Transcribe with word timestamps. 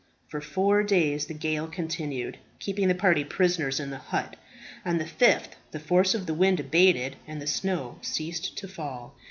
For 0.29 0.41
four 0.41 0.81
days 0.81 1.27
the 1.27 1.35
gale 1.35 1.67
continued, 1.67 2.39
keeping 2.57 2.87
the 2.87 2.95
party 2.95 3.23
prisoners 3.23 3.79
in 3.79 3.91
the 3.91 3.99
hut. 3.99 4.35
On 4.83 4.97
the 4.97 5.05
fifth, 5.05 5.55
the 5.69 5.79
force 5.79 6.15
of 6.15 6.25
the 6.25 6.33
wind 6.33 6.59
abated, 6.59 7.17
and 7.27 7.39
the 7.39 7.45
snow 7.45 7.99
ceased 8.01 8.57
to 8.57 8.67
fall. 8.67 9.13